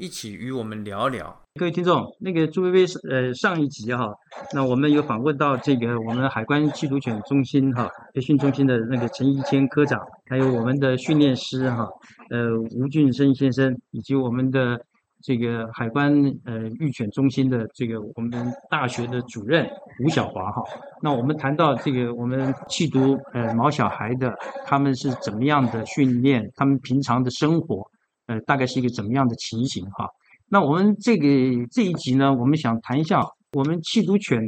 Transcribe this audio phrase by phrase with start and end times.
[0.00, 1.38] 一起与我们聊聊。
[1.56, 4.10] 各位听众，那个朱薇薇，呃，上一集哈，
[4.54, 11.86] 那我们有访问到这个我们海关缉毒犬中心哈培训中心的那个陈一谦科长，还有我们的训练师哈，
[12.30, 14.80] 呃，吴俊生先生，以及我们的
[15.20, 16.10] 这个海关
[16.46, 18.32] 呃育犬中心的这个我们
[18.70, 19.68] 大学的主任
[20.02, 20.62] 吴小华哈。
[21.02, 27.86] 那我们谈到这个我们缉毒呃毛小孩的，他们是怎么样的训练，他们平常的生活，
[28.30, 30.08] 呃，大概是一个怎么样的情形哈。
[30.48, 31.26] 那我们这个
[31.68, 34.40] 这一集呢，我们想谈一下我们弃毒犬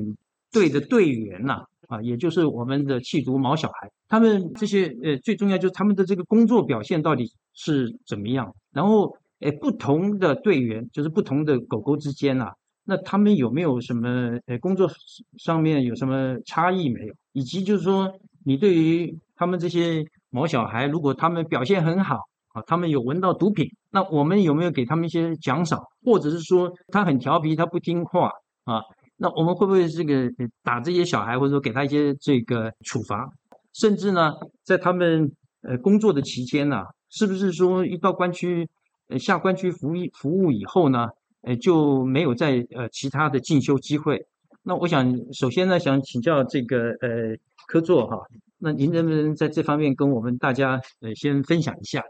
[0.53, 8.55] 队的队员呐，啊，也就是我们的弃毒毛小孩，他们这些呃，最重要就是他们的这个工作表现到底是怎么样？
[8.73, 12.53] 然后，哎，不同的队员就是不同的狗狗之间呐，
[12.85, 14.89] 那他们有没有什么呃工作
[15.39, 17.15] 上面有什么差异没有？
[17.33, 18.13] 以及就是说，
[18.45, 22.21] 你对于他们这些毛小孩，如果他们表现很好。
[22.53, 28.31] 啊，他们有闻到毒品，那我们有没有给他们一些奖赏，或者是说他很调皮，他不听话
[28.65, 28.81] 啊？
[29.17, 30.29] 那我们会不会这个
[30.63, 33.29] 打这些小孩，或者说给他一些这个处罚？
[33.73, 34.33] 甚至呢，
[34.65, 35.31] 在他们
[35.63, 38.69] 呃工作的期间呢，是不是说一到关区
[39.09, 41.09] 呃下关区服役服务以后呢，
[41.43, 44.27] 呃就没有再呃其他的进修机会？
[44.63, 48.19] 那我想首先呢，想请教这个呃科座哈，
[48.59, 52.03] 那您能不能在这方面跟我们大家呃先分享一下？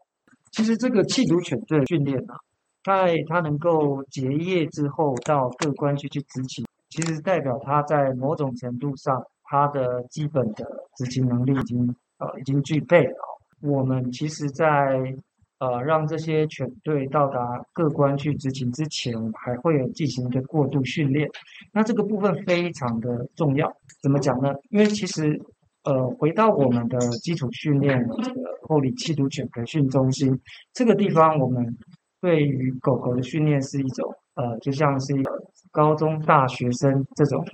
[0.53, 2.37] 其实这个缉毒犬队训练啊，
[2.85, 10.65] 在它能够结业之后到各关区去执勤，其实代表它在某种程度上，它的基本的
[10.99, 13.17] 执勤能力已经呃已经具备了。
[13.63, 15.15] 我们其实，在
[15.59, 21.27] 呃让这些犬队到达各关去执勤之前，还会有进行一个过渡训练。
[21.73, 23.75] 那这个部分非常的重要。
[24.03, 24.53] 怎么讲呢？
[24.69, 25.41] 因为其实。
[25.85, 30.41] 呃，回到我们的基础训练这个后里缉毒犬培训中心
[30.73, 31.77] 这个地方，我们
[32.21, 35.33] 对于狗狗的训练是一种呃，就像是一个
[35.71, 37.45] 高中大学生这种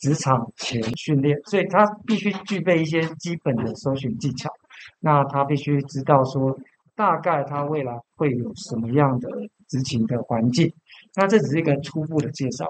[0.00, 4.50] 职场前训练，所以他必须具备一些基本的搜寻技巧。
[5.00, 6.58] 那他必须知道说，
[6.94, 9.28] 大概他未来会有什么样的
[9.68, 10.72] 执勤的环境。
[11.18, 12.66] 那这只是一个初步的介绍，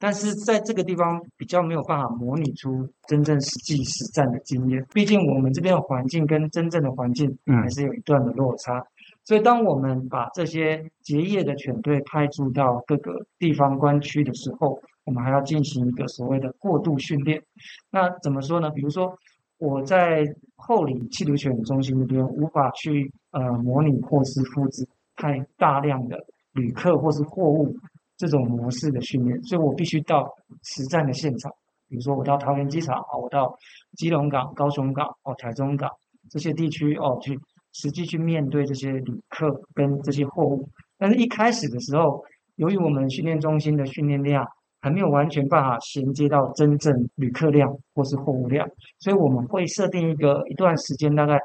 [0.00, 4.84] 但是在这个地方比较没有办法模拟出真正实际实战的经验。
[4.92, 8.84] 毕竟我们这边的环境跟真正的环境还是有一段的落差。
[9.22, 17.40] 所以当我们把这些结业的犬队派驻到各个地方关区的时候，我们还要进行一个所谓的过渡训练。
[17.90, 18.70] 那怎么说呢？
[18.70, 19.16] 比如说
[19.58, 20.24] 我在
[20.56, 24.84] 后里缉毒犬中心那边无法去呃模拟或是复制
[25.14, 26.26] 太大量的。
[26.54, 27.76] 旅客或是货物
[28.16, 30.28] 这种模式的训练，所以我必须到
[30.62, 31.52] 实战的现场，
[31.88, 33.56] 比如说我到桃园机场啊，我到
[33.96, 35.90] 基隆港、高雄港、哦台中港
[36.30, 37.38] 这些地区哦，去
[37.72, 40.68] 实际去面对这些旅客跟这些货物。
[40.96, 42.22] 但是一开始的时候，
[42.56, 44.46] 由于我们训练中心的训练量
[44.80, 48.64] 还没有完全办法衔接到真正旅客量或是货物量，
[49.00, 51.36] 所以我们会设定一个一段时间，大概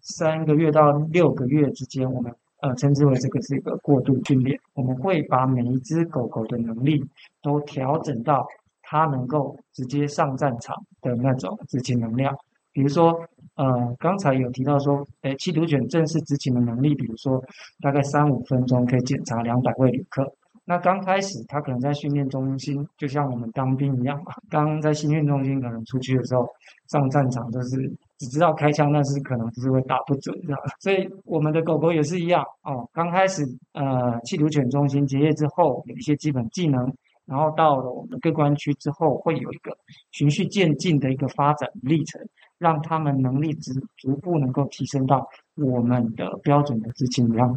[0.00, 2.34] 三个月到六个月之间，我们。
[2.66, 4.58] 呃，称之为这个是一个过度训练。
[4.74, 7.00] 我们会把每一只狗狗的能力
[7.40, 8.44] 都调整到
[8.82, 12.36] 它能够直接上战场的那种执勤能量。
[12.72, 13.16] 比如说，
[13.54, 17.40] 呃，刚才有提到说，诶，缉毒犬正式执勤的能力，比如说
[17.80, 20.28] 大概三五分钟可以检查两百位旅客。
[20.64, 24.32] 那刚开始，他可能在训练中心，就像我们当兵一样嘛。
[24.50, 26.44] 刚在训练中心，可能出去的时候
[26.88, 27.76] 上战场，就是
[28.18, 30.60] 只知道开枪，但是可能就是会打不准这样。
[30.80, 32.88] 所以我们的狗狗也是一样哦。
[32.92, 36.92] 刚开始，呃，缉毒犬中心结业之后，有一些基本技能，
[37.26, 39.76] 然后到了我们各关区之后，会有一个
[40.12, 42.20] 循序渐进的一个发展历程，
[42.58, 47.50] 让他们能力逐逐步能够提升到我们的标准的执勤量。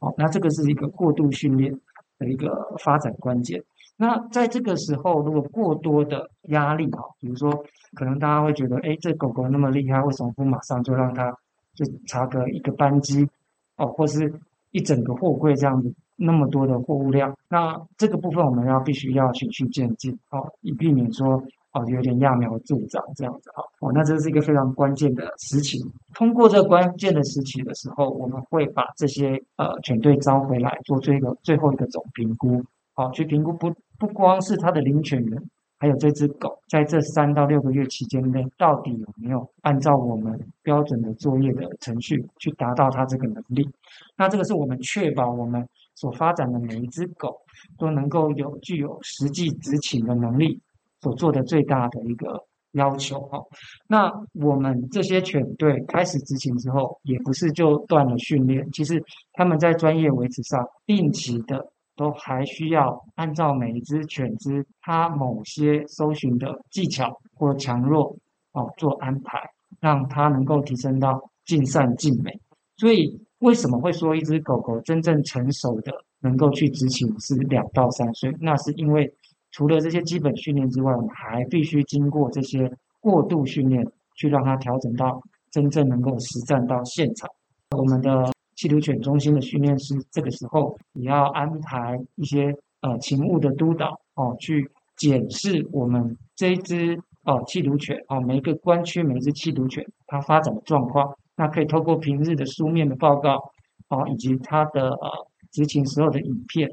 [0.00, 1.72] 哦，那这个是一个过度训练。
[2.18, 3.62] 的一个发展关键。
[3.96, 7.50] 那在这个时候，如果过多的压力啊，比如说，
[7.94, 11.30] 可能大家会觉得，哎，这狗狗那么厉害，为什么不马上就让它
[11.74, 13.28] 就查个一个班机
[13.76, 14.32] 哦，或是
[14.70, 17.34] 一整个货柜这样子，那么多的货物量？
[17.48, 21.42] 那这个部分我们要必须要循序渐进哦，以避免说。
[21.72, 23.62] 哦，有点揠苗助长这样子哈。
[23.80, 25.78] 哦，那这是一个非常关键的时期。
[26.14, 32.64] 通过这关键的时期的时候，我们会把这些呃犬队招回来做这个最后一个总评估。
[32.94, 43.68] 好，去评估不不光是他的领犬人还有这只狗，在这三到六个月期间内，到底有没有按照我们标准的作业的程序去达到它这个能力？
[44.16, 47.36] 那这个是我们确保我们所发展的每一只狗
[47.78, 50.58] 都能够有具有实际执勤的能力
[51.02, 53.38] 所做的最大的一个要求哈。
[53.86, 59.02] 那我们这些犬队开始执勤之后，也不是就断了训练，其实
[59.34, 61.70] 他们在专业维持上定期的。
[61.96, 68.14] 都还需要按照每一只犬只它某些搜寻的技巧或强弱
[68.52, 69.40] 哦做安排，
[69.80, 72.30] 让它能够提升到尽善尽美。
[72.76, 78.30] 所以为什么会说一只狗狗真正成熟的能够去执勤是两到三岁？
[78.40, 79.10] 那是因为
[79.52, 82.70] 除了这些基本训练之外，我们还必须经过这些
[83.00, 83.82] 过度训练，
[84.16, 85.18] 去让它调整到
[85.50, 87.28] 真正能够实战到现场。
[87.76, 88.35] 我们的。
[88.56, 94.66] 缉毒犬中心的训练师，这个时候也要安排一些呃勤务的督导哦，去
[94.96, 103.52] 检视我们这一只哦缉毒犬哦每一个关区每一只缉毒犬它发展的状况，那可以透过平日的书面的报告
[103.90, 105.10] 哦，以及它的呃
[105.52, 106.66] 执勤时候的影片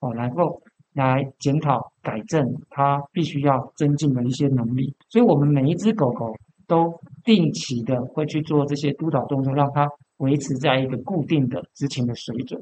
[0.00, 0.60] 哦，然后
[0.94, 4.92] 来检讨改正它必须要增进的一些能力。
[5.08, 6.34] 所以，我们每一只狗狗
[6.66, 9.88] 都定期的会去做这些督导动作，让它。
[10.18, 12.60] 维持在一个固定的执勤的水准，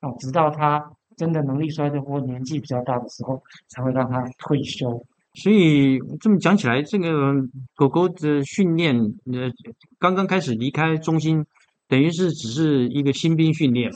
[0.00, 0.82] 哦，直到他
[1.16, 5.04] 真的能力衰退或年纪比较大的时候，才会让他退休。
[5.34, 7.32] 所以这么讲起来，这个
[7.74, 8.96] 狗狗的训练，
[9.32, 9.50] 呃，
[9.98, 11.44] 刚刚开始离开中心，
[11.86, 13.90] 等于是只是一个新兵训练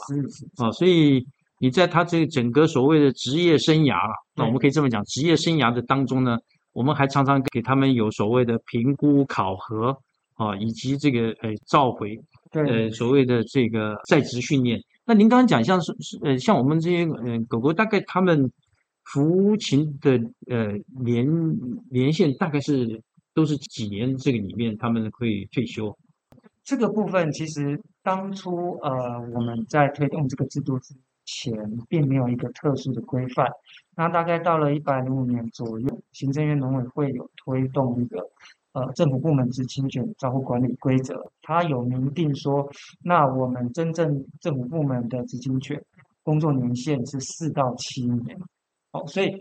[0.58, 1.26] 嘛，啊，所以
[1.58, 3.96] 你在他这整个所谓的职业生涯，
[4.34, 6.38] 那我们可以这么讲，职业生涯的当中呢，
[6.72, 9.96] 我们还常常给他们有所谓的评估考核
[10.34, 12.18] 啊，以及这个呃召回。
[12.52, 18.50] 呃，所谓的这个在职训练，那您刚刚讲像是是呃，像我们这些呃狗狗，大概他们
[19.04, 20.12] 服勤的
[20.49, 20.72] 呃
[21.02, 21.26] 年
[21.90, 23.00] 年限大概是
[23.34, 24.14] 都是几年？
[24.19, 25.96] 这个里面他们可以退休？
[26.62, 30.94] 这个部分其实当初呃我们在推动这个制度之
[31.25, 31.52] 前，
[31.88, 33.46] 并没有一个特殊的规范。
[33.96, 38.19] 那大概到了一百零五年左右，行政院农委会有推动一个。
[38.72, 42.66] 呃，政府部门之侵权照护管理规则，它有明定说，
[43.02, 45.78] 那我们真正政府部门的执行权
[46.22, 48.38] 工作年限是四到七年。
[48.90, 49.38] 好，所以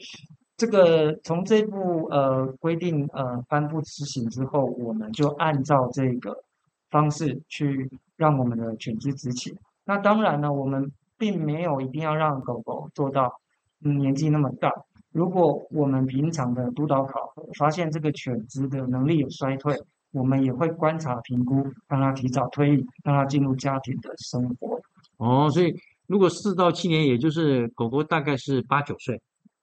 [0.58, 6.44] 这个从这部呃规定呃颁布执行之后，我们就按照这个
[6.90, 9.56] 方式去让我们的犬只执勤。
[9.86, 13.40] 那当然呢，我们并没有一定要让狗狗做到
[13.80, 14.70] 年纪那么大。
[15.12, 19.78] 如果我们平常的督导考核发现这个犬只的能力有衰退，
[20.12, 21.56] 我们也会观察评估，
[21.88, 24.80] 让它提早退役，让它进入家庭的生活。
[25.18, 25.76] 哦，所以
[26.08, 29.22] 如果四到七年，也就是狗狗大概是八九岁。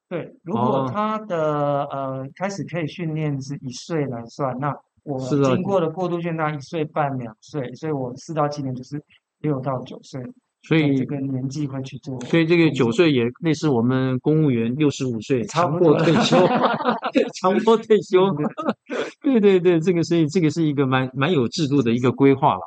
[0.08, 9.02] 对，如果它的呃开始可以训练是一岁来算，那我经过了过渡训练，一岁半两岁，所以我四到七年就是
[9.40, 10.22] 六到九岁。
[10.62, 16.36] 所以这个年纪会去做，所以这个九岁也类似我们公务员六十五岁强迫退休，
[17.40, 18.26] 强迫退休。
[19.22, 22.60] 对对对，这个是这个是一个蛮蛮有制度的一个规划了。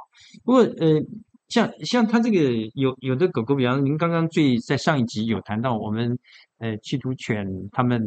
[0.43, 1.01] 不过呃，
[1.49, 2.39] 像像他这个
[2.75, 6.17] 有有的狗狗，比方您刚刚最在上一集有谈到我们
[6.59, 8.01] 呃缉毒犬他们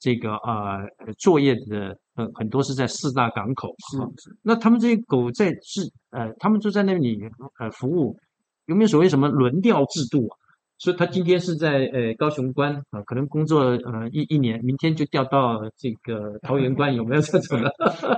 [0.00, 0.80] 这个呃
[1.16, 7.20] 作业的呃很多是在四大港口，是那他们这些狗在是呃他们就在那里
[7.60, 8.18] 呃服务。
[8.66, 10.36] 有没有所谓什么轮调制度啊？
[10.78, 17.72] 所以他今天是在呃高雄关啊，可能工作呃一一年，明天就调到这个桃园关，有没有这种的？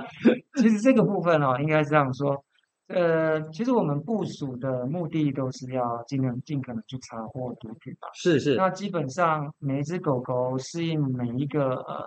[0.57, 2.43] 其实这个部分哦，应该这样说，
[2.87, 8.07] 呃，其实我们部署的目的都是要尽量尽可能去查获毒品吧。
[8.15, 8.55] 是是。
[8.55, 12.03] 那基本上每一只狗狗适应每一个呃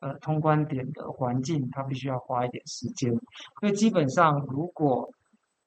[0.00, 3.10] 呃通关点的环境，它必须要花一点时间。
[3.60, 5.10] 所以基本上如果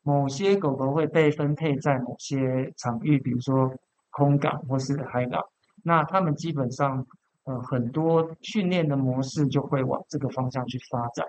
[0.09, 3.71] 某些狗狗会被分配在某些场域，比如说
[4.09, 5.39] 空港或是海港，
[5.83, 7.05] 那它们基本上，
[7.43, 11.27] 呃，很多训练的模式就会往这个方向去发展。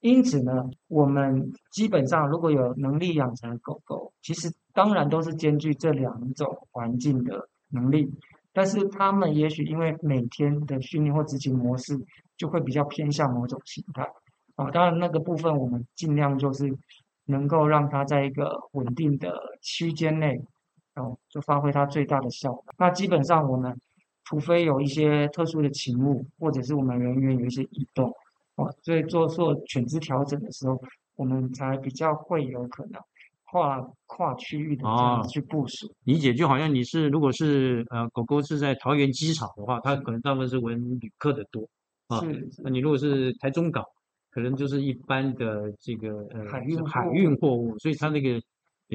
[0.00, 8.10] 因此呢，我们基本上如果有能力养成狗狗，其实当然都是兼具这两种环境的能力，
[8.54, 12.00] 但是它们也许因为每天的训练或执行模式，
[12.38, 14.08] 就会比较偏向某种形态。
[14.56, 16.74] 啊，当然那个部分我们尽量就是。
[17.26, 20.40] 能够让它在一个稳定的区间内，
[20.96, 22.64] 哦，就发挥它最大的效果。
[22.78, 23.78] 那基本上我们，
[24.24, 28.12] 除非有一些特殊的情务，或者是我们人员有一些移动，
[28.56, 30.80] 哦，所以做做犬只调整的时候，
[31.16, 33.00] 我们才比较会有可能
[33.44, 35.94] 跨跨区域的这样去部署。
[36.04, 41.68] 理解，就好像你是如果是呃狗狗是在桃园机场的话，它可能大部分是闻旅客的多。
[42.08, 42.18] 啊。
[42.20, 43.84] 是那你如果是台中港，
[44.32, 48.40] 可能就是一般的这个呃海运海运货物，所以他那个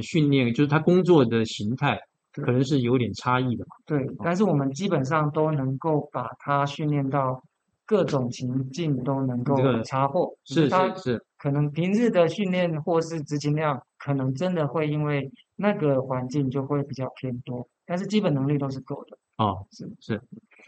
[0.01, 1.97] 训练就是他工作的形态
[2.33, 3.75] 可能是有点差异的嘛。
[3.85, 7.41] 对，但是我们基本上都能够把它训练到
[7.85, 10.35] 各种情境都能够这个查获。
[10.43, 19.17] 只是是是，可能平日的训练或是执勤量，可能真的会因为那个环境就会比较偏多，但是基本能力都是够的。
[19.37, 20.21] 哦，是是。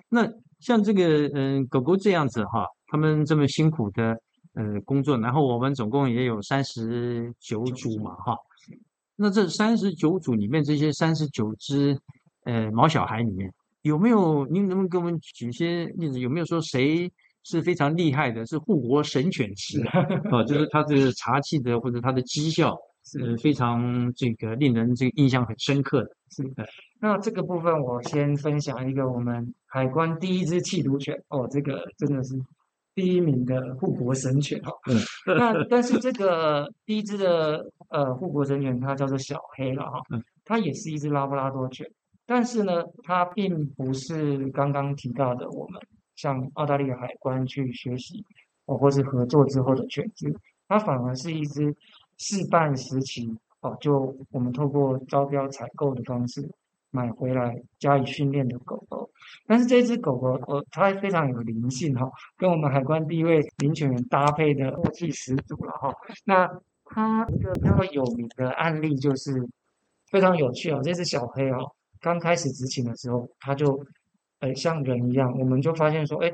[0.09, 0.27] 那
[0.59, 4.19] 像这个嗯狗狗这样子哈，他们这么辛苦的
[4.53, 8.37] 呃工作，然后我们总共也有三十九组嘛哈。
[9.15, 11.97] 那这三十九组里面，这些三十九只
[12.45, 16.19] 呃毛小孩里面，有没有您能不能给我们举一些例子？
[16.19, 17.11] 有没有说谁
[17.43, 19.89] 是非常厉害的，是护国神犬级的？
[20.31, 26.09] 哦，就是他这个茶气的或者他的绩效，是，非常这个令人这个印象很深刻的。
[27.01, 32.35] 那这个部分我先分享一个我们海关第一只缉毒犬哦，这个真的是
[32.99, 34.71] 第一名的护国神犬哦。
[34.89, 34.97] 嗯。
[35.39, 41.89] 那但是这个第一只的呃护国神犬它叫做小黑了哈嗯，它也是一只拉布拉多犬，
[42.25, 45.81] 但是呢，它并不是刚刚提到的我们
[46.15, 48.21] 向澳大利亚海关去学习
[48.65, 50.33] 哦，或是合作之后的犬只，
[50.67, 51.73] 它反而是一只
[52.17, 56.41] 试办时期哦，就我们透过招标采购的方式
[56.91, 59.09] 买回来加以训练的狗狗。
[59.45, 65.93] 但是这只狗狗，呃，它非常有灵性哈、跟我们海关第一位领犬员搭配的默契十足了哈、
[66.25, 66.49] 那
[66.85, 69.47] 它一个比较有名的案例就是
[70.09, 73.79] 非常有趣哦，这只小黑哦，刚开始执勤的时候，它就
[74.39, 76.31] 呃像人一样，我们就发现说，哎，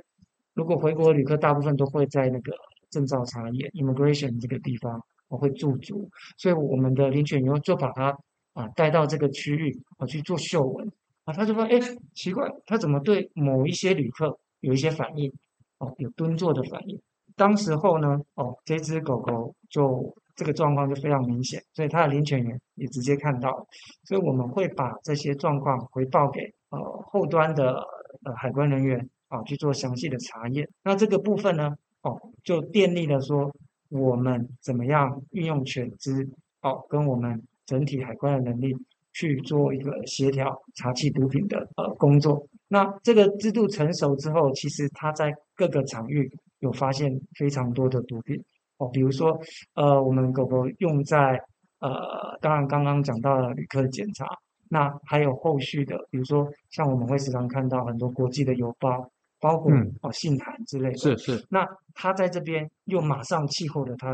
[0.53, 2.53] 如果回国旅客大部分都会在那个
[2.89, 8.17] 证照查验 （immigration） 这个地方，我会驻足，所以我们的领犬员就把它
[8.55, 10.91] 啊带到这个区域啊去做嗅闻
[11.25, 15.31] 啊，他就发现，哎，奇怪，他怎么对某一些旅客有一些反应？
[15.77, 16.99] 哦，有蹲坐的反应。
[17.35, 23.67] 当时候呢，哦，这只狗狗就这个状况就非常明显，所以它的领犬员也直接看到，
[24.05, 27.75] 所以我们会把这些状况回报给呃后端的
[28.23, 30.69] 呃海关人员啊去做详细的查验。
[30.83, 33.51] 那这个部分呢，哦，就建立了说
[33.89, 36.29] 我们怎么样运用犬只
[36.61, 38.75] 哦，跟我们整体海关的能力
[39.13, 42.45] 去做一个协调查缉毒品的呃工作。
[42.67, 48.43] 那这个制度成熟之后，其实它在各个场域有发现非常多的毒品。
[48.77, 49.39] 哦，比如说
[49.75, 51.41] 呃，我们狗狗用在
[51.79, 54.25] 呃，当然刚刚讲到了旅客检查，
[54.69, 59.93] 那还有后续的，比如说像我们会时常看到很多国际的邮包、包裹、嗯。
[60.01, 64.11] 哦信函之类的，是是，那他在这边又马上气候了他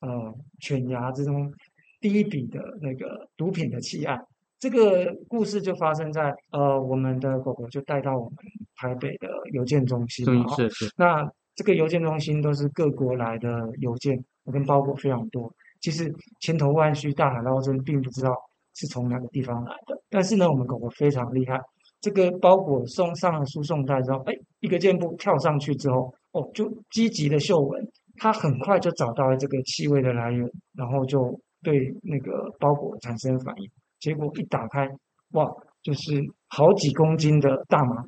[0.00, 1.52] 呃犬牙之中
[2.00, 4.18] 第一笔的那个毒品的弃案。
[4.58, 8.34] 这个故事就发生在呃我们的狗狗就带到我们
[8.76, 18.34] 台北的邮件中心是是，那这个邮件中心都是各国来的邮件跟包裹非常多，其实千头万绪、大海捞针，并不知道
[18.74, 19.98] 是从哪个地方来的。
[20.10, 21.58] 但是呢，我们狗狗非常厉害，
[22.02, 27.82] 这个包裹送上了输送带之后，哎，一个箭步跳上去之后，哦，就积极的嗅闻，
[28.18, 33.70] 它很快就找到了这个气味的来源，然后就对那个包裹产生反应。
[33.98, 34.88] 结果一打开，
[35.32, 35.46] 哇，
[35.82, 38.02] 就是好几公斤的大麻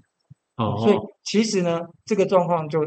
[0.57, 2.81] 哦，所以其实呢，这个状况就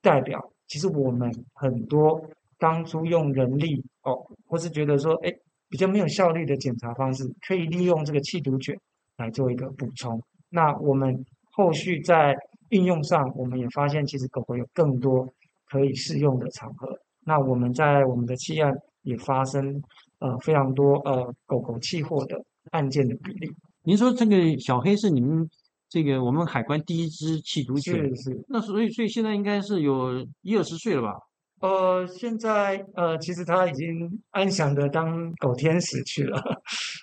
[0.00, 2.20] 代表，其实我们很多
[2.58, 4.16] 当初用人力哦，
[4.46, 5.32] 或是觉得说，哎，
[5.68, 8.76] 比较没有效率的检查方式，可以利用这个气毒卷
[9.18, 10.20] 来做一个补充。
[10.50, 12.36] 那我们后续在
[12.70, 15.26] 应用上，我们也发现，其实狗狗有更多
[15.68, 16.98] 可以适用的场合。
[17.24, 19.82] 那我们在我们的气案也发生
[20.18, 23.50] 呃非常多呃狗狗弃货的案件的比例。
[23.82, 25.48] 您说这个小黑是你们
[25.88, 31.18] 这个我们海关第一只弃毒犬，是是，那所以所以现在应该是有一二十岁了吧？
[31.62, 36.42] 呃，现在呃，其实他已经安详的当狗天使去了。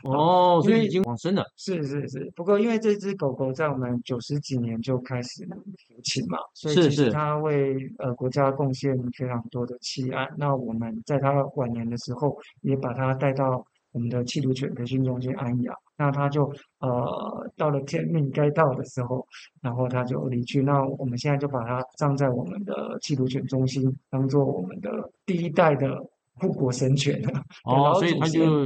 [0.04, 1.44] 哦，所以已经往生了。
[1.56, 10.28] 是是是，不过因为这只狗狗在我们九十几年就开始服勤嘛，所以其实是它为呃国家贡献非常多的弃案。
[10.38, 15.74] 那我们在它晚年的时候，也把它带到我们的缉毒犬培训中心安养。
[16.00, 16.46] 那他就
[16.80, 19.28] 呃到了天命该到的时候，
[19.62, 20.62] 然后他就离去。
[20.62, 24.90] 那我们现在就把他葬在我们的缉毒犬中心，当做我们的
[25.26, 26.02] 第一代的
[26.36, 27.22] 护国神犬。
[27.68, 28.66] 哦，所以他就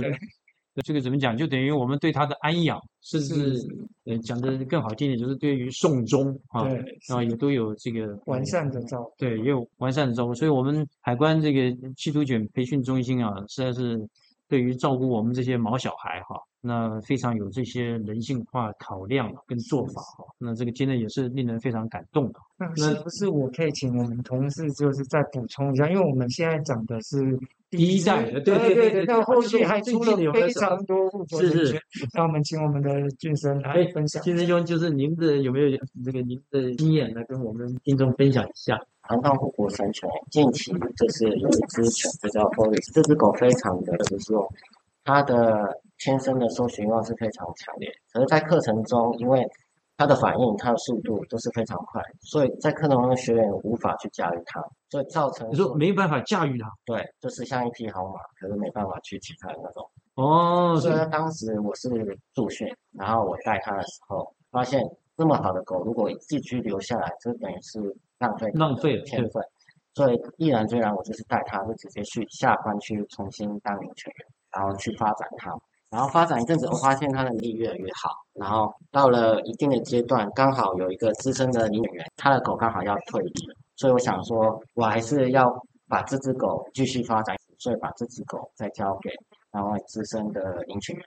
[0.84, 3.68] 这个怎么讲，就等于我们对他的安养，甚至是
[4.06, 9.13] 呃讲的更好听点，就是对于送终啊，对啊也都有这个完善的照顾。
[9.18, 10.36] 对，也有完善的照顾。
[10.36, 11.60] 所以，我们海关这个
[11.96, 14.08] 缉毒犬培训中心啊，实在是
[14.48, 20.25] 对于照顾我们这些毛小孩哈，那非常有这些人性化考量跟做法哈。
[20.38, 22.39] 那这个真的也是令人非常感动的。
[22.58, 25.89] 那是不是我可以请我们同事就是再补充一下？
[25.89, 27.38] 因为我们现在讲的是
[27.70, 30.98] 第一代的，对对对对，那后续还出了非常多
[31.38, 31.82] 是是。
[32.13, 34.24] 那我们请我们的俊生来哎分享。
[34.24, 38.79] 俊生兄，就是您的有没有这个您的经验来跟我们听众分享一下？
[39.05, 44.50] 谈到护国神犬，近期就是有一只犬，就叫 Boris，这只狗非常的，就是说
[45.03, 49.48] 它的天生的搜寻欲望是非常强烈，可是，在课程中，因为
[49.95, 59.89] 它的反应、它的速度都是非常快，所以在课程中学员无法去驾驭它，所以造成你说没办法驾驭它对，就是像一匹好马，可是没办法去骑它的那种。
[60.15, 61.89] 哦，所以呢，当时我是
[62.33, 64.83] 助训，然后我带它的时候，发现
[65.15, 67.79] 这么好的狗，如果寄居留下来，就等于是
[68.19, 69.41] 浪费浪费了天分。
[69.93, 75.55] 所以毅然决然，我就是带它，就直接去下关去重新当领犬员，然后去发展它。
[75.93, 78.09] 然后发展一阵子，我发现它的能力越来越好。
[78.33, 85.45] 然后到了一定的阶段，刚好有一个资深的领犬员，他的狗刚好要退役了，所以我想说，我还是要
[85.88, 89.12] 把这只狗继续发展，所以把这只狗再交给
[89.51, 91.05] 然后资深的领犬员。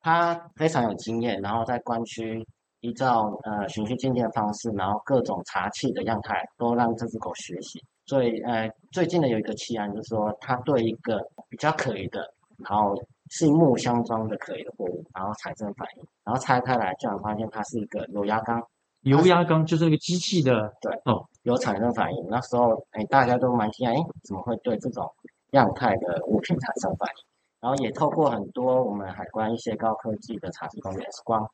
[0.00, 2.46] 他非常有经验，然后在关区
[2.82, 7.82] 依照呃循序渐进的方式，然后各种茶器的样态都让这只狗学习。
[8.06, 12.94] 所以呃最近的有一个奇案，就是说他对一个比较可疑的，然后
[13.30, 18.62] 是木箱装的可疑的货物，然后产生反应，然后拆开来，居然发现它是一个油压缸，
[19.02, 22.26] 油压缸就是那个机器的，对，哦有产生反应。
[22.28, 25.10] 那时候哎大家都蛮惊讶，哎怎么会对这种
[25.52, 27.24] 样态的物品产生反应？
[27.60, 31.46] 然后也透过很多我们海关一些高科技的查询工具 X 光，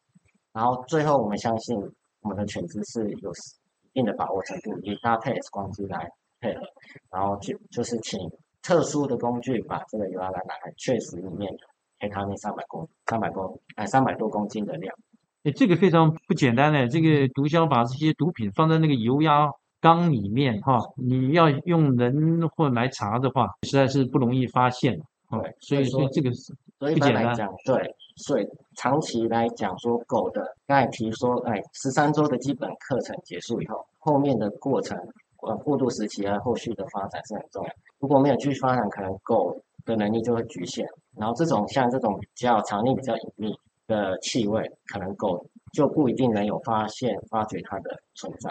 [0.53, 1.77] 然后最后我们相信
[2.23, 3.31] 我们的犬只是有
[3.83, 6.09] 一定的把握程度，也搭配 X 光机来
[6.41, 6.61] 配合，
[7.11, 8.21] 然后就就是请
[8.67, 11.59] 特殊的工具把这个油压杆打开，确实里面有
[12.01, 14.93] 黑咖啡三百公三百公哎三百多公斤的量。
[15.45, 16.89] 哎，这个非常不简单呢。
[16.89, 19.49] 这个毒枭把这些毒品放在那个油压
[19.81, 24.99] 缸里面哈，你要用人或来查的话，实在是不容易发现。
[25.29, 34.97] 哦对，所以说说这个是所以一不简单般来讲，对，所以长期来讲说狗的，刚才提说，哎，十三周的基本课程结束以后，后面的过程，
[35.47, 37.71] 呃，过渡时期啊，后续的发展是很重要。
[38.01, 40.85] 如果没有继续发展，可能狗的能力就会局限。
[41.17, 43.55] 然后这种像这种比较场地比较隐秘
[43.87, 48.51] 的气味，可能狗就不一定能有发现、发掘它的存在。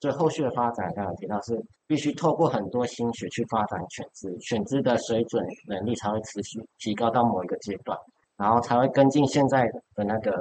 [0.00, 7.98] 所以后续的发展，刚刚提到是必须透过很多心血去发展犬只，犬只的水准能力才会持续提高到某一个阶段，
[8.38, 10.32] 然后才会跟进现在的那个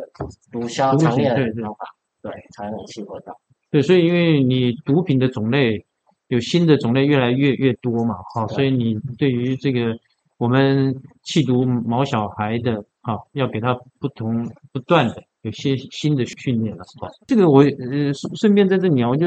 [0.49, 1.85] 毒枭毒常见品对对的方法，
[2.21, 3.37] 对，才能契合到。
[3.69, 5.85] 对，所以因为你毒品的种类
[6.29, 9.95] 有新的种类越来越越多嘛，哈、对所以你对于这个
[10.37, 17.09] 我们弃毒毛小孩的哈、要给他不同不断的有些新的训练了，哈。
[17.27, 19.25] 这个我呃顺顺便在这里啊，我就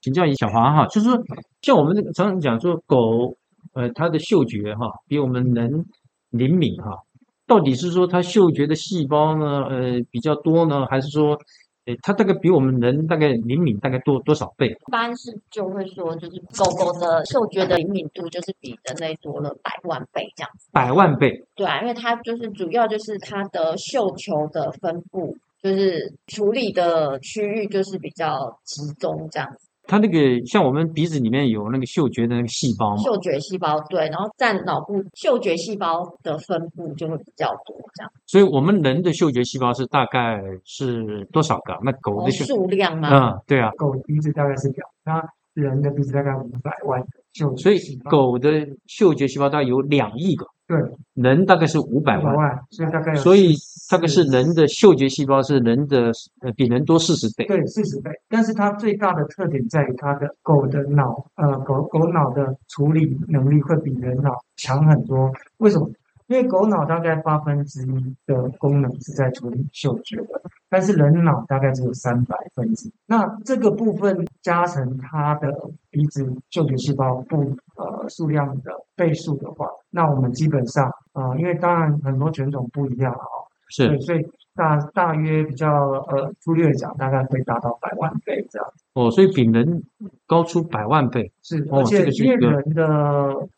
[0.00, 1.20] 请教一下小华哈，就是说
[1.62, 3.36] 像我们这个常常讲说狗
[3.72, 5.84] 呃它的嗅觉哈、比我们人
[6.30, 6.96] 灵敏哈、
[7.46, 11.36] 到底是说它嗅觉的细胞呢呃比较多呢，还是说
[11.86, 14.68] 呃它大概比我们人大概灵敏大概多多少倍？
[14.68, 20.68] 一般是就会说，就是狗狗的嗅觉的灵敏度就是比人类多了百万倍这样子。
[20.72, 21.44] 百万倍。
[21.54, 29.68] 对啊，因为它就是主要就是它的嗅球的分布，就是处理的区域就是比较集中这样子。
[29.86, 38.12] 它那个像我们鼻子里面有那个嗅觉的那个细胞嘛，嗅觉细胞对，然后占脑部嗅觉细胞的分布就会比较多这样。
[38.26, 41.78] 所以我们人的嗅觉细胞是大概是多少个？
[41.82, 43.08] 那狗哦，的嗅，数量吗？
[43.12, 50.78] 嗯，对啊，狗的鼻子大概是两，那人的鼻子大概五百万个嗅所以狗的嗅觉细胞大概有两亿个，对
[51.14, 57.44] 人大概是五百万，所以大概有所以40大概是人的嗅觉细胞是人的呃比人多四十倍。
[57.46, 65.30] 对四十倍，但是它最大的特点在于它的狗的脑，呃，狗狗脑的处理能力会比人脑强很多。
[65.58, 65.90] 为什么？
[66.28, 70.40] 因为狗脑大概八分之一的功能是在处理嗅觉的，
[70.74, 72.90] 但是人脑大概只有三百分之。
[73.06, 75.48] 那这个部分加成它的
[75.88, 77.42] 鼻子嗅觉细胞不
[77.76, 85.68] 呃数量的倍数的话，那我们基本上啊、呃因为当然很多犬种不一样啊、哦，是对，所以大大约比较
[86.08, 88.68] 呃粗略地讲，大概会达到百万倍这样。
[88.94, 89.80] 哦，所以比人
[90.26, 91.30] 高出百万倍。
[91.42, 92.84] 是，哦而且这个是一个因为人的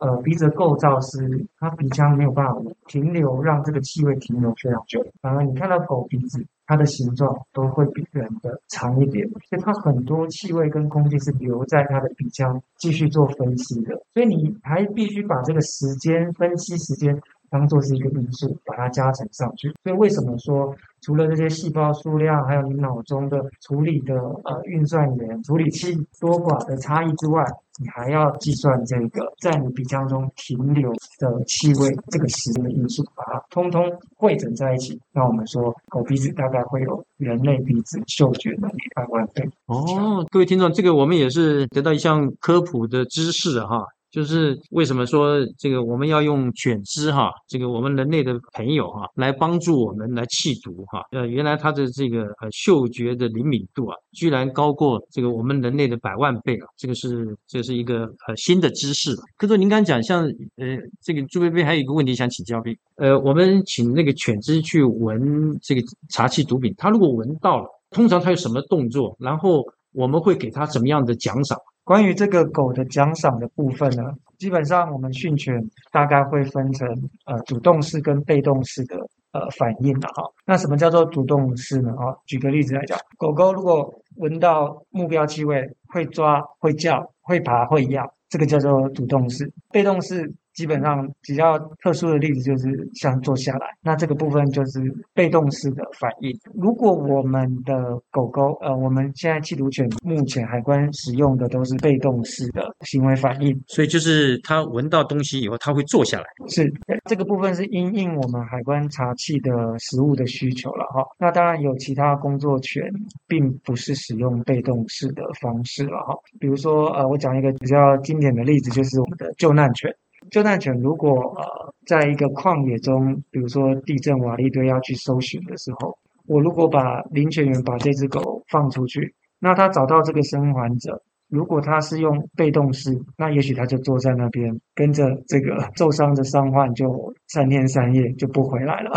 [0.00, 2.55] 呃鼻子的构造是，它鼻腔没有办法
[2.88, 5.02] 停留，让这个气味停留非常久。
[5.22, 13.94] 反而你看到狗鼻子，它的形状都会比人的长一点，所以它很多气味跟空气是留在它的鼻腔继续做分析的。
[14.12, 17.20] 所以你还必须把这个时间分析时间。
[17.57, 19.73] 当做是一个因素，把它加成上去。
[19.83, 24.14] 所以为什么说除了这些细胞数量，还有你脑中的处理的
[24.45, 27.42] 呃运算元、处理器多寡的差异之外，
[27.79, 33.83] 你还要计算这个在你鼻腔中停留的气味这个时间的因素，把它通通
[34.16, 35.01] 汇整在一起。
[35.12, 39.49] 那我们说狗鼻子大概会有人类鼻子嗅觉能力百万倍。
[39.66, 43.87] 哦，各位听众，这个我们也是得到一项科普的知识哈。
[44.11, 51.03] 就是为什么说这个我们要用犬只哈，这个我们人类的朋友哈，来帮助我们来气毒哈。
[51.11, 56.66] 呃，原来它的这个呃嗅觉的灵敏度啊，居然高过这个我们人类的百万倍啊！
[56.77, 59.14] 这个是这是一个呃新的知识。
[59.37, 60.25] 可是您刚讲，像
[60.57, 65.21] 呃这个朱贝贝还有一个问题想请教您，呃，我们请那个犬只去闻
[65.62, 69.14] 这个茶气毒品，它如果闻到了，通常它有什么动作？
[69.19, 71.59] 然后我们会给它什么样的奖赏？
[71.87, 74.03] 关于这个狗的奖赏的部分呢，
[74.38, 75.55] 基本上我们训犬
[75.92, 76.88] 大概会分成
[77.27, 78.96] 呃主动式跟被动式的
[79.31, 80.25] 呃反应的哈。
[80.44, 81.92] 那什么叫做主动式呢？
[81.92, 89.49] 哈，举个例子来讲，狗狗如果闻到目标气味，会抓、会叫、会爬、会咬，这个叫做主动式。
[89.70, 90.35] 被动式。
[90.57, 94.81] 基本上比较特殊的例子就是像坐下来，那这个部分就是
[95.12, 96.33] 被动式的反应。
[96.55, 97.75] 如果我们的
[98.11, 106.25] 狗狗，呃，我们现在缉毒犬目前海关使用的都是被动式的行为反应，所以就是它闻到东西以后，它会坐下来。
[106.49, 106.73] 是
[107.05, 111.05] 这个部分是因应我们海关查气的食物的需求了哈。
[111.19, 112.83] 那当然有其他工作犬
[113.29, 116.14] 并不是使用被动式的方式了哈。
[116.40, 119.95] 比如说，呃，我讲一个比较经典的例子，就是我们的救难犬。
[120.30, 138.90] 救难犬如果呃在一个旷野中，比如说地震瓦砾堆要去搜寻的时候，我如果把领犬员把这只狗放出去，那他找到这个生还者，如果他是用被动式，那也许他就坐在那边，跟着这个受伤的伤患就三天三夜就不回来了。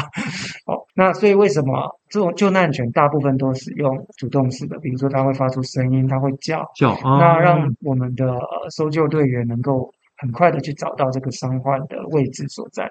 [0.65, 4.79] 哦，那所以为什么这种救难犬大部分都使用主动式的？
[4.79, 8.39] 比如说它会发出声音，它会叫叫，那让我们的
[8.71, 9.93] 搜救队员能够。
[10.19, 12.89] 很快的去找到这个伤患的位置所在。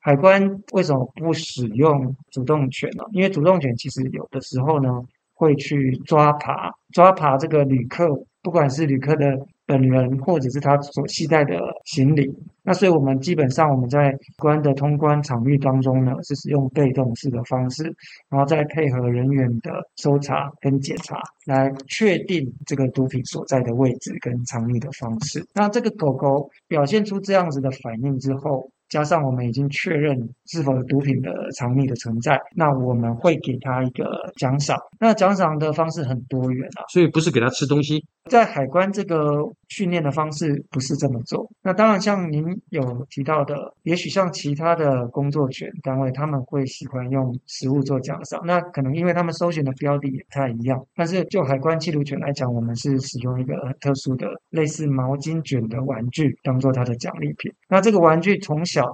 [0.00, 3.04] 海关为什么不使用主动权呢？
[3.12, 5.02] 因为主动权其实有的时候呢
[5.34, 8.08] 会去抓爬，抓爬这个旅客，
[8.42, 9.38] 不管是旅客的。
[9.68, 12.26] 本人或者是他所携带的行李，
[12.62, 17.84] 那所以我们基本上我们在关的通关场域当中呢，是使用被动式的方式，
[18.30, 25.44] 然后再配合人员的搜查跟检查，来确定这个毒品所在的位置跟藏匿的方式。
[25.54, 28.70] 那这个狗狗表现出这样子的反应之后。
[28.88, 34.78] 加上我们已经确认是否有毒品的藏匿的存在，那我们会给他一个奖赏。
[34.98, 38.02] 那奖赏的方式很多元啊，所以不是给他吃东西。
[38.28, 41.50] 在海关这个训练的方式不是这么做。
[41.62, 48.40] 那当然，像您有提到的，也许像其他的工作犬单位，他们会喜欢用食物做奖赏。
[48.44, 50.80] 那可能因为他们搜寻的标的也不太一样。
[50.94, 57.52] 但是就海关缉毒犬来讲，我们是使用一个很特殊的类似毛巾卷的玩具当做它的奖励品。
[57.68, 58.84] 那这个玩具从小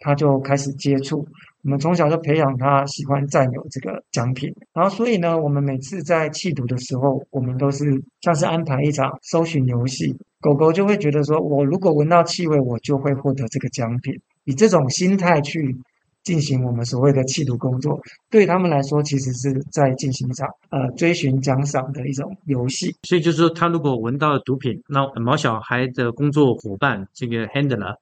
[0.00, 1.26] 他就开始接触，
[1.68, 7.84] 我们从小就培养他喜欢占有这个奖品，然后所以呢，我们每次在弃毒的时候，我们都是
[8.22, 15.76] 像是安排一场搜寻游戏，狗狗就会觉得说，我如果闻到气味，我就会获得这个奖品，以这种心态去
[16.22, 18.00] 进行我们所谓的弃毒工作，
[18.30, 22.96] 对他们来说，其实是在进行一场呃追寻奖赏的一种游戏。
[23.02, 27.94] 所以就是说，他如果闻到毒品，那毛小孩的工作伙伴这个 handler。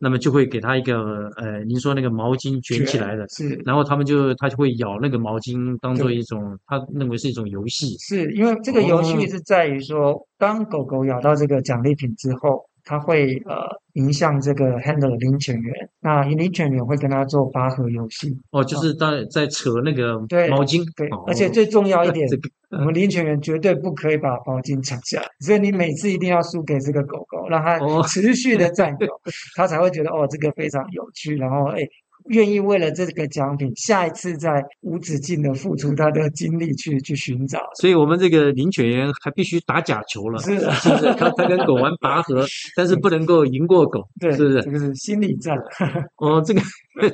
[0.00, 7.96] 那么就会给他一个呃，您说那个毛巾卷起来的，是，然后他们就他就会咬那个毛巾，当做一种他认为是一种游戏。
[7.98, 18.34] 是因为这个游戏是在于说，当狗狗咬到这个奖励品之后，它会呃迎向这个 handle 领犬员，那领犬员会跟他做拔河游戏。
[18.50, 20.82] 哦，就是在在扯那个毛巾。
[20.96, 22.26] 对，而且最重要一点。
[22.70, 29.08] 我们领犬员绝对不可以把毛巾抢下，所以你每次一定要输给这个狗狗，让它持续的占有，
[29.56, 31.80] 它才会觉得哦，这个非常有趣，然后哎，
[32.28, 37.58] 愿意为了这个奖品，下一次再无止境的付出他的精力去去寻找。
[37.80, 41.14] 所以我们这个领犬员还必须打假球了，是是不是？
[41.14, 42.44] 他他跟狗玩拔河，
[42.76, 44.62] 但是不能够赢过狗， 对，是不是？
[44.62, 45.56] 这个是心理战。
[46.16, 46.60] 哦，这个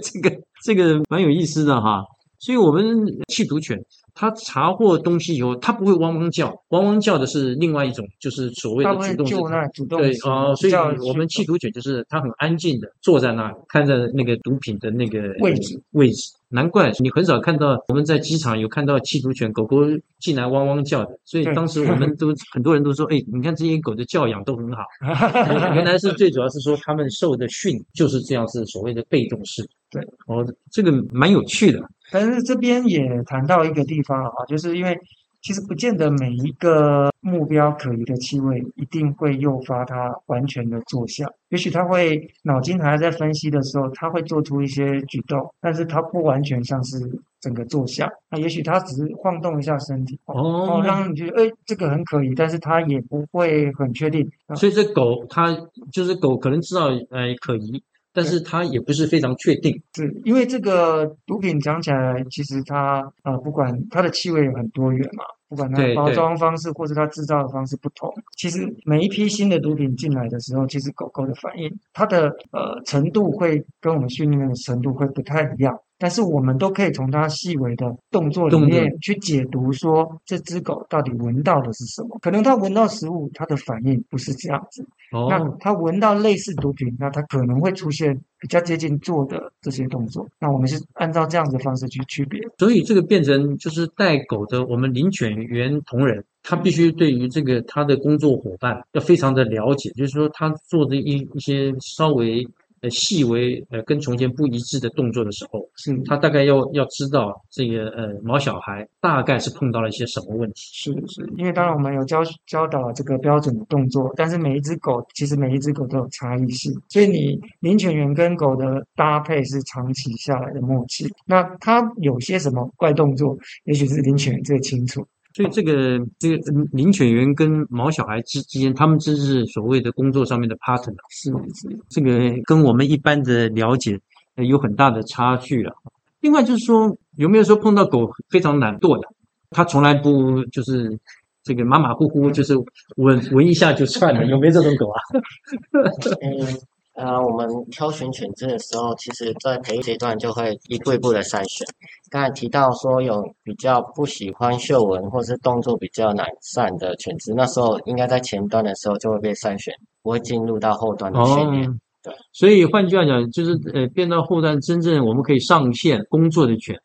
[0.02, 2.02] 这个这个蛮有意思的哈。
[2.38, 2.84] 所以我们
[3.28, 3.78] 弃毒犬。
[4.14, 9.84] 它查获东西以后，他不会汪汪叫，汪汪叫的是另外一种，就是所谓的主动式。
[9.88, 10.72] 对啊，所以
[11.06, 19.78] 我们缉毒犬就是它很安静的坐在那，看着那个毒品的那个位置位置，难怪你很少看到我们在机场有看到缉毒犬狗狗
[20.20, 24.84] 进来汪汪叫的，所以当时我们都很多人都说，哎，你看这些狗的教养都很好。
[25.74, 29.68] 原来是最主要是说他们受的训就是这样，是所谓的被动式。
[29.90, 31.80] 对，哦，这个蛮有趣的。
[32.10, 34.96] 但是这边也谈到一个地方了啊，就是因为
[35.44, 46.98] 其实不见得每一个目标可疑的气味一定会诱发它完全的坐下，也许他会脑筋还在分析的时候，他会做出一些举动，但是他不完全像是
[47.42, 55.54] 整个坐下，那也许他只是晃动一下身体，哦，让你觉得哎这个很可疑，但是他也不会很确定，啊所以这狗它
[55.92, 57.82] 就是狗可能知道呃可疑，
[58.14, 59.82] 但是它也不是非常确定。
[59.94, 75.76] 是因为这个毒品讲起来，其实它呃，不管它的气味有很多元嘛，不管它的包装方式或者它制造的方式不同，其实每一批新的毒品进来的时候，其实狗狗的反应，它的呃程度会跟我们训练的程度会不太一样。
[75.96, 82.18] 但是我们都可以从它细微的动作里面去解读，说这只狗到底闻到的是什么？
[82.20, 84.84] 可能它闻到食物，它的反应不是这样子，
[85.28, 90.26] 那哦，它闻到类似毒品，那他可能会出现比较接近做的这些动作。
[90.40, 92.40] 那我们是按照这样子的方式去区别。
[92.58, 102.46] 所以这个变成就是带狗的我们领犬员同仁，他必须对于这个他的工作伙伴要非常的了解，就是说他做的一一些稍微
[102.84, 110.60] 呃细微呃跟从前不一致的动作的时候，是他大概要要知道这个呃毛小孩大概是碰到了一些什么问题。
[110.72, 121.06] 是是，因为当然我们有教教导这个标准的动作，但是每一只狗其实每一只狗都有差异性，所以你领犬员跟狗的搭配是长期下来的默契。
[121.24, 125.06] 那它有些什么怪动作，也许是领犬员最清楚。
[125.34, 130.94] 所以这个这个嗯领犬员跟毛小孩之之间，他们真是所谓的工作上面的 partner。
[131.10, 133.98] 是是，这个跟我们一般的了解
[134.36, 135.74] 呃有很大的差距了。
[136.20, 139.08] 另外就是说，有没有说碰到狗非常懒惰的，
[139.50, 140.96] 它从来不就是
[141.42, 142.54] 这个马马虎虎，就是
[142.96, 145.00] 闻闻一下就算了，有没有这种狗啊？
[146.94, 151.66] 嗯，呃，我们挑选犬只的时候，其实在培育阶段就会一步一步的筛选。
[152.10, 161.68] 刚才提到说有比较不喜欢嗅闻或是动作比较懒散的犬只，那时候应该在前端的时候就会被筛选，不会进入到后端的训练。
[161.68, 166.78] 哦对，所以换句话讲，就是呃，变到后端真正我们可以上线工作的犬，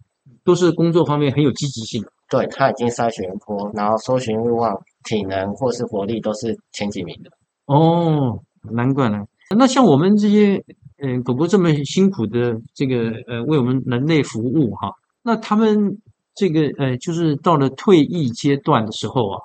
[0.46, 2.10] 都是工作方面很有积极性的。
[2.30, 7.30] 对，它已经筛选过，然后搜寻欲望、体能或是活力都是前几名的。
[7.66, 8.40] 哦，
[8.72, 9.26] 难怪呢。
[9.56, 10.64] 那像我们这些
[10.98, 15.98] 嗯、呃狗狗这么辛苦的这个呃为我们人类服务哈，那他们
[16.36, 19.42] 这个呃就是到了退役阶段的时候啊，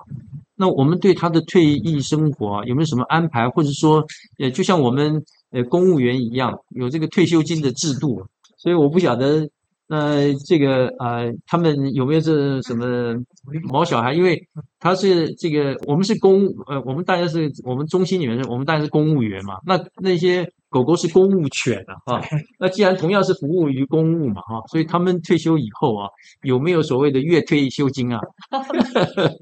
[0.56, 4.04] 那我们对他的退役生活啊有没有什么安排，或者说
[4.38, 9.48] 呃就像我们呃公务员一样有这个退休金的制度，所以我不晓得。
[9.86, 13.14] 那这个呃，他们有没有这什么
[13.64, 14.14] 毛小孩？
[14.14, 14.40] 因为
[14.80, 19.58] 他是这个，我们是公呃，我们大家是我们中心里面是，我们大家是公务员嘛。
[19.66, 22.22] 那那些狗狗是公务犬啊，啊，
[22.58, 26.08] 那既然同样是服务于公务嘛，哈、所以他们退休以后啊，
[26.42, 28.18] 有没有所谓的月退休金啊？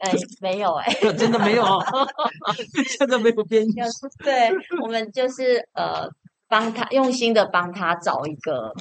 [0.01, 1.85] 哎，没有哎、 真的没有啊，
[2.89, 3.85] 现在没有编有
[4.25, 4.51] 对
[4.83, 6.09] 我们就是呃，
[6.49, 8.73] 帮他用心的帮他找一个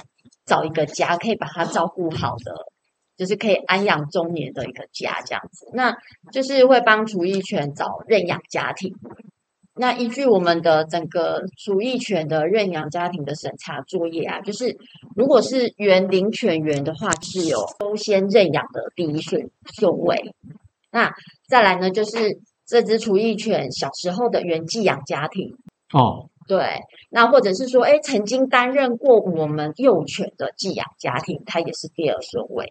[0.44, 2.54] 找一个家，可以把他照顾好的，
[3.16, 5.66] 就是可以安养中年的一个家这样子。
[5.72, 5.96] 那
[6.32, 8.94] 就是会帮厨艺犬找认养家庭。
[9.74, 14.76] 那依据我们的整个厨艺犬的认养家庭的审查作业啊，就是
[15.16, 20.34] 如果是原领犬员的话，是有优先认养的第一顺顺位。
[20.90, 21.14] 那
[21.48, 25.56] 再来呢，就是这只厨艺犬小时候的原寄养家庭，
[25.94, 32.70] 哦，对，那或者是说，哎，曾经担任过我们幼犬的寄养家庭，它也是第二顺位，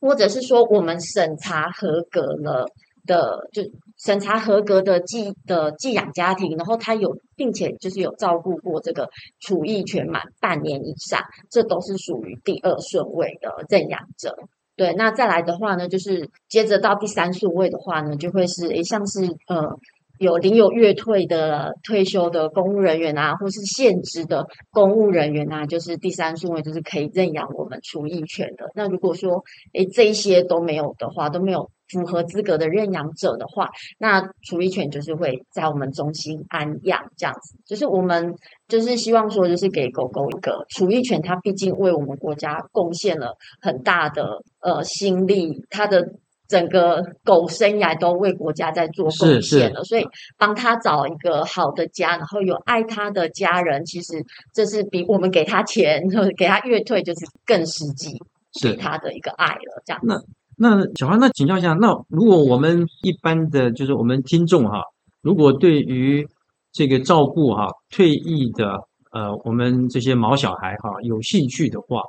[0.00, 2.66] 或者是说我们审查合格了
[3.06, 3.62] 的，就
[3.98, 9.08] 审查合格的寄的寄养家庭，然后它有并且就是有照顾过这个
[9.40, 14.36] 厨艺犬满半年以上，这都是属于第二顺位的认养者。
[14.74, 19.78] 对，那再来的话呢，就是接着到第三顺位的话呢，就会是诶，像是呃
[20.22, 28.70] 有领有月退的退休的公务人员啊，或是现职的公务人员啊，就是第三顺位就是可以认养我们厨艺犬的。
[28.76, 37.58] 那如果说诶这一些都没有的话，都没有符合资格的认养者的话，那厨艺犬就是会在我们中心安养这样子。
[37.66, 38.36] 就是我们
[38.68, 46.12] 就是希望说，就是给狗狗一个厨艺犬，它毕竟为我们国家贡献了很大的呃心力，它的。
[46.52, 50.04] 整个狗生涯都为国家在做贡献了，所以
[50.36, 56.02] 帮他找一个好的家，然后有爱他的家人，其实这是比我们给他钱、
[56.36, 58.20] 给他月退就是更实际。
[58.60, 60.00] 是给他的一个爱了，这样。
[60.04, 60.20] 那
[60.58, 64.82] 那小花，那请教一下，那如果我们一般的就是我们听众哈，
[65.22, 66.28] 如果对于
[66.70, 68.78] 这个照顾哈退役的
[69.10, 72.02] 呃我们这些毛小孩哈有兴趣的话，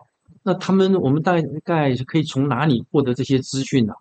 [0.43, 3.93] 那他们我们大概是可以从哪里获得这些资讯呢？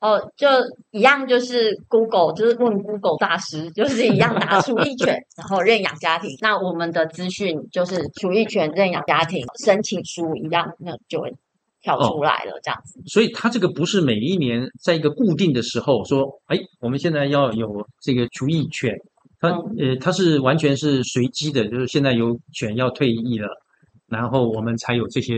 [0.00, 0.46] 哦，就
[0.92, 6.30] 一样，就是 Google，就是问 Google 大师，就是一样打厨艺犬， 然后认养家庭。
[6.40, 11.34] 那我们的资讯就是厨艺犬认养家庭申请书一样，那就会
[11.82, 13.00] 跳出来了，这样子。
[13.06, 18.94] 所以它这个不是每一年在一个固定的时候说，哎，我们现在要有这个厨艺犬，
[19.40, 23.48] 它呃它是完全是随机的，就是现在有犬要退役了，
[24.06, 25.34] 然后我们才有这些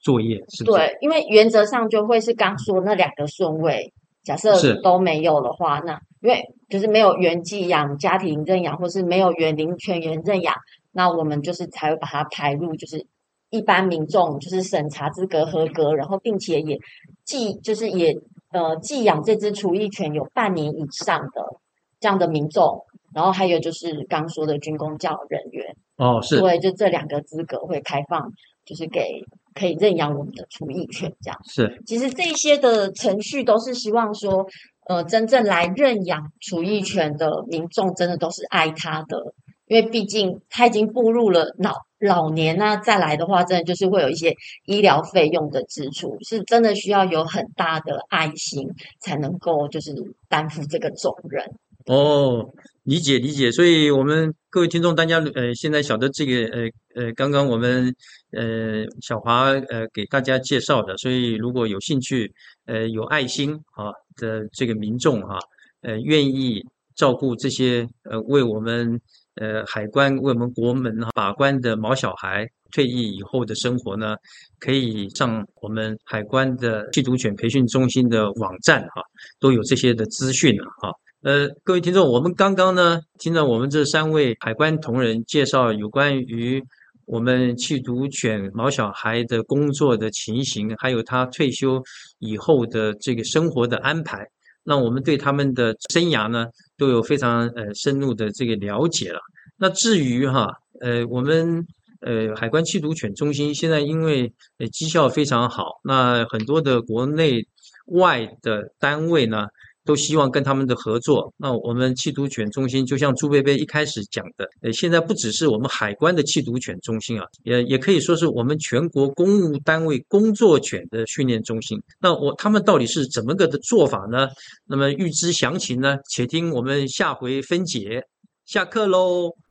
[0.00, 0.76] 作业，是不是？
[0.76, 4.80] 对，因为原则上就会是刚说那两个顺位，假设是。
[4.82, 10.54] 都没有的话，那因为就是没有原寄养、家庭认养，或是没有园林犬员认养，
[10.92, 13.06] 那我们就是才会把它排入就是
[13.50, 16.78] 一般民众就是审查资格合格，然后并且也
[17.24, 18.16] 寄就是也
[18.52, 21.60] 呃寄养这只厨艺犬有半年以上的
[22.00, 26.40] 这样的民众，然后还有就是刚说的军工教人员，哦，是。
[26.40, 28.32] 对，就这两个资格会开放，
[28.64, 29.22] 就是给
[29.54, 31.38] 可以认养我们的厨艺犬这样。
[31.48, 34.46] 是其实这些的程序都是希望说，
[34.86, 39.34] 呃，真正来认养厨艺犬的民众，真的都是爱它的，
[39.66, 44.34] 因为毕竟他已经步入了老老年那再来的话，真的就是会有一些
[44.66, 48.68] 医疗费用的支出，是真的需要有很大的爱心
[49.00, 49.94] 才能够就是
[50.28, 51.44] 担负这个重任。
[51.86, 52.48] 哦，
[52.84, 57.92] 理解理解，所以我们各位听众，大家呃，现在晓得这个呃呃，刚刚我们
[58.36, 62.32] 呃小华呃给大家介绍的，所以如果有兴趣
[62.66, 65.38] 呃有爱心啊的这个民众哈、
[65.82, 66.64] 呃愿意
[66.94, 69.00] 照顾这些呃为我们
[69.36, 72.48] 呃海关为我们国门把关的毛小孩。
[72.74, 74.16] 退役以后的生活呢，
[74.58, 79.02] 可以上我们海关的缉毒犬培训中心的网站哈、
[79.38, 80.90] 都有这些的资讯哈、
[81.20, 86.64] 呃，各位听众，我们刚刚呢听了我们这三位海关同仁介绍有关于
[87.06, 91.82] 我们缉毒犬毛小孩的工作的情形，还有他退休
[92.18, 94.26] 以后的这个生活的安排，
[94.64, 99.20] 那我们对他们的生涯呢都有非常呃深入的这个了解了。
[99.56, 100.48] 那至于哈，
[100.80, 101.66] 呃，我们
[102.00, 107.46] 呃海关缉毒犬中心现在因为呃绩效非常好，那很多的国内
[107.86, 109.46] 外的单位呢。
[109.84, 111.32] 都希望跟他们的合作。
[111.36, 121.80] 那我们缉毒犬中心就像朱贝贝一开始讲的，呃，现在不只是我们海关的缉毒犬中心啊，也也可以说是我们全国公务单位工作犬的训练中心。
[122.00, 124.28] 那我他们到底是怎么个的做法呢？
[124.66, 128.04] 那么预知详情呢，且听我们下回分解。
[128.44, 129.41] 下课喽。